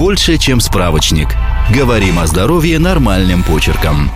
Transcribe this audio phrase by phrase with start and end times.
[0.00, 1.28] больше, чем справочник.
[1.74, 4.10] Говорим о здоровье нормальным почерком.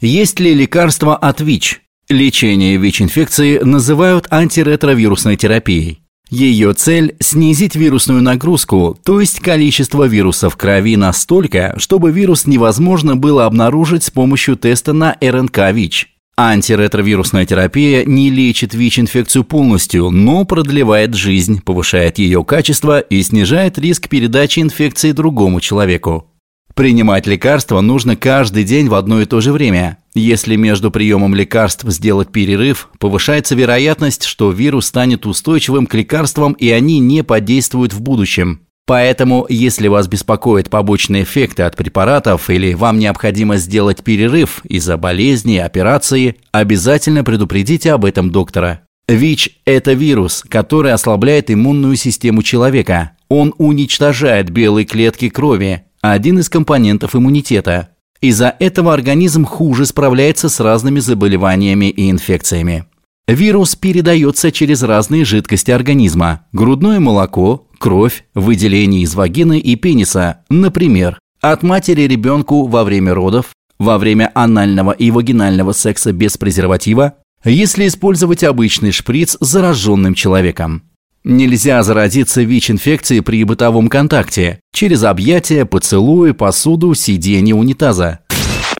[0.00, 1.80] Есть ли лекарство от ВИЧ?
[2.08, 5.98] Лечение ВИЧ-инфекции называют антиретровирусной терапией.
[6.30, 13.16] Ее цель– снизить вирусную нагрузку, то есть количество вирусов в крови настолько, чтобы вирус невозможно
[13.16, 16.06] было обнаружить с помощью теста на РНК-ВИЧ.
[16.36, 24.08] Антиретровирусная терапия не лечит ВИЧ-инфекцию полностью, но продлевает жизнь, повышает ее качество и снижает риск
[24.08, 26.30] передачи инфекции другому человеку.
[26.74, 29.98] Принимать лекарства нужно каждый день в одно и то же время.
[30.12, 36.68] Если между приемом лекарств сделать перерыв, повышается вероятность, что вирус станет устойчивым к лекарствам и
[36.70, 38.60] они не подействуют в будущем.
[38.86, 45.56] Поэтому, если вас беспокоят побочные эффекты от препаратов или вам необходимо сделать перерыв из-за болезни,
[45.56, 48.80] операции, обязательно предупредите об этом доктора.
[49.08, 53.12] ВИЧ– это вирус, который ослабляет иммунную систему человека.
[53.28, 57.88] Он уничтожает белые клетки крови, один из компонентов иммунитета.
[58.20, 62.84] Из-за этого организм хуже справляется с разными заболеваниями и инфекциями.
[63.26, 71.18] Вирус передается через разные жидкости организма– грудное молоко, кровь, выделение из вагины и пениса, например,
[71.42, 77.86] от матери ребенку во время родов, во время анального и вагинального секса без презерватива, если
[77.86, 80.84] использовать обычный шприц с зараженным человеком.
[81.24, 88.20] Нельзя заразиться ВИЧ-инфекцией при бытовом контакте, через объятия, поцелуи, посуду, сиденье унитаза.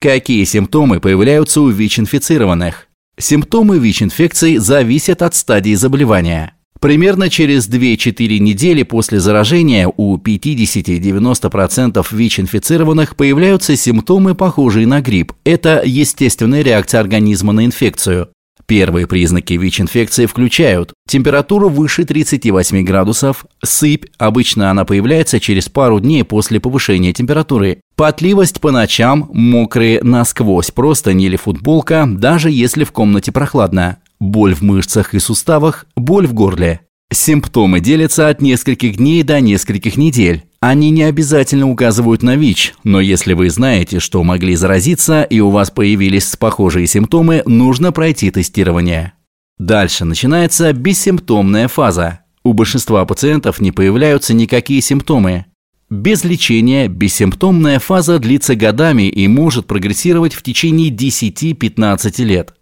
[0.00, 2.86] Какие симптомы появляются у ВИЧ-инфицированных?
[3.18, 6.53] Симптомы ВИЧ-инфекции зависят от стадии заболевания.
[6.84, 15.32] Примерно через 2-4 недели после заражения у 50-90% ВИЧ-инфицированных появляются симптомы, похожие на грипп.
[15.44, 18.28] Это естественная реакция организма на инфекцию.
[18.66, 26.22] Первые признаки ВИЧ-инфекции включают температуру выше 38 градусов, сыпь, обычно она появляется через пару дней
[26.22, 33.32] после повышения температуры, потливость по ночам, мокрые насквозь простыни или футболка, даже если в комнате
[33.32, 36.80] прохладно, боль в мышцах и суставах, боль в горле.
[37.12, 40.44] Симптомы делятся от нескольких дней до нескольких недель.
[40.60, 45.50] Они не обязательно указывают на ВИЧ, но если вы знаете, что могли заразиться и у
[45.50, 49.12] вас появились похожие симптомы, нужно пройти тестирование.
[49.58, 52.20] Дальше начинается бессимптомная фаза.
[52.42, 55.46] У большинства пациентов не появляются никакие симптомы.
[55.90, 62.54] Без лечения бессимптомная фаза длится годами и может прогрессировать в течение 10-15 лет.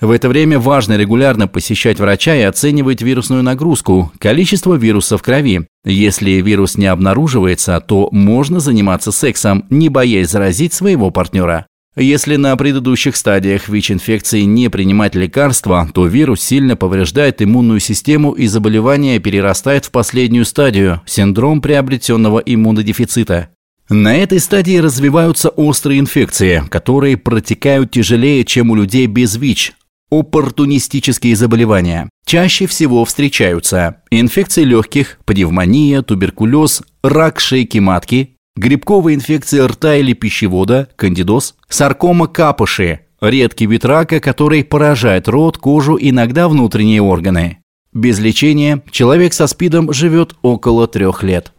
[0.00, 5.66] В это время важно регулярно посещать врача и оценивать вирусную нагрузку, количество вируса в крови.
[5.84, 11.66] Если вирус не обнаруживается, то можно заниматься сексом, не боясь заразить своего партнера.
[11.96, 18.46] Если на предыдущих стадиях ВИЧ-инфекции не принимать лекарства, то вирус сильно повреждает иммунную систему и
[18.46, 23.48] заболевание перерастает в последнюю стадию– синдром приобретенного иммунодефицита.
[23.88, 29.72] На этой стадии развиваются острые инфекции, которые протекают тяжелее, чем у людей без ВИЧ,
[30.10, 32.08] Оппортунистические заболевания.
[32.24, 40.88] Чаще всего встречаются инфекции легких, пневмония, туберкулез, рак шейки матки, грибковая инфекция рта или пищевода,
[40.96, 47.58] кандидоз, саркома капыши, редкий вид рака, который поражает рот, кожу, иногда внутренние органы.
[47.92, 51.52] Без лечения человек со СПИДом живет около трех лет.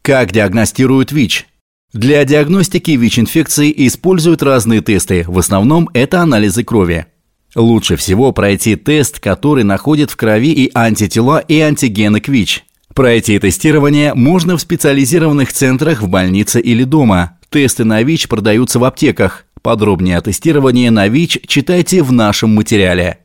[0.00, 1.46] Как диагностируют ВИЧ?
[1.92, 7.06] Для диагностики ВИЧ-инфекции используют разные тесты, в основном это анализы крови.
[7.56, 12.64] Лучше всего пройти тест, который находит в крови и антитела, и антигены к ВИЧ.
[12.94, 17.38] Пройти тестирование можно в специализированных центрах в больнице или дома.
[17.48, 19.46] Тесты на ВИЧ продаются в аптеках.
[19.62, 23.20] Подробнее о тестировании на ВИЧ читайте в нашем материале.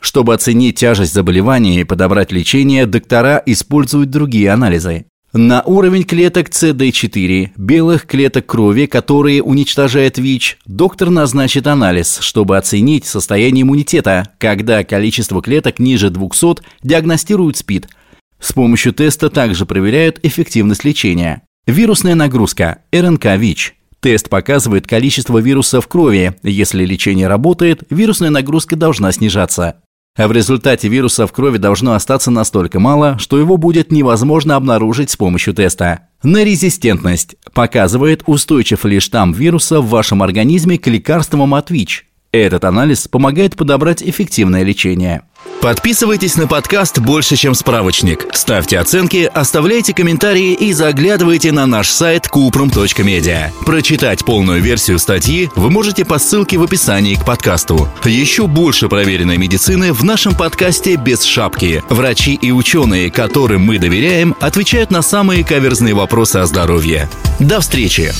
[0.00, 5.04] Чтобы оценить тяжесть заболевания и подобрать лечение, доктора используют другие анализы
[5.36, 13.04] на уровень клеток CD4, белых клеток крови, которые уничтожает ВИЧ, доктор назначит анализ, чтобы оценить
[13.04, 14.30] состояние иммунитета.
[14.38, 17.88] Когда количество клеток ниже 200, диагностируют СПИД.
[18.40, 21.42] С помощью теста также проверяют эффективность лечения.
[21.66, 23.72] Вирусная нагрузка, РНК-ВИЧ.
[24.00, 26.36] Тест показывает количество вируса в крови.
[26.42, 29.82] Если лечение работает, вирусная нагрузка должна снижаться.
[30.16, 35.10] А в результате вируса в крови должно остаться настолько мало, что его будет невозможно обнаружить
[35.10, 36.08] с помощью теста.
[36.22, 42.06] На резистентность показывает, устойчив ли штамм вируса в вашем организме к лекарствам от ВИЧ.
[42.32, 45.22] Этот анализ помогает подобрать эффективное лечение.
[45.60, 48.26] Подписывайтесь на подкаст «Больше, чем справочник».
[48.32, 53.50] Ставьте оценки, оставляйте комментарии и заглядывайте на наш сайт kuprum.media.
[53.64, 57.88] Прочитать полную версию статьи вы можете по ссылке в описании к подкасту.
[58.04, 61.82] Еще больше проверенной медицины в нашем подкасте «Без шапки».
[61.88, 67.08] Врачи и ученые, которым мы доверяем, отвечают на самые каверзные вопросы о здоровье.
[67.40, 68.12] До встречи!